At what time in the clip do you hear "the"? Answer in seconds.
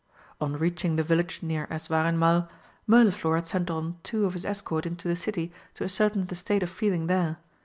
0.95-1.03, 5.07-5.15, 6.25-6.33